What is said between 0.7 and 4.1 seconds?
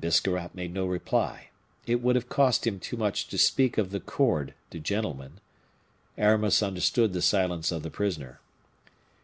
no reply. It would have cost him too much to speak of the